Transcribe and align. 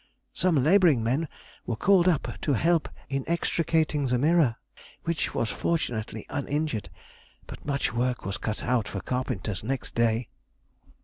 Some 0.33 0.55
labouring 0.63 1.03
men 1.03 1.27
were 1.67 1.75
called 1.75 2.07
up 2.07 2.27
to 2.41 2.53
help 2.53 2.89
in 3.07 3.23
extricating 3.29 4.07
the 4.07 4.17
mirror, 4.17 4.55
which 5.03 5.35
was 5.35 5.51
fortunately 5.51 6.25
uninjured, 6.27 6.89
but 7.45 7.63
much 7.67 7.93
work 7.93 8.25
was 8.25 8.37
cut 8.37 8.63
out 8.63 8.87
for 8.87 8.99
carpenters 9.01 9.63
next 9.63 9.93
day. 9.93 10.27